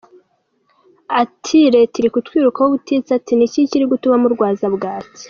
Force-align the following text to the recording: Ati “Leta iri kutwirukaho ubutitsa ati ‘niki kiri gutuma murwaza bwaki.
Ati 1.21 1.59
“Leta 1.75 1.95
iri 1.97 2.09
kutwirukaho 2.13 2.67
ubutitsa 2.69 3.11
ati 3.19 3.33
‘niki 3.35 3.69
kiri 3.69 3.85
gutuma 3.91 4.15
murwaza 4.23 4.65
bwaki. 4.75 5.17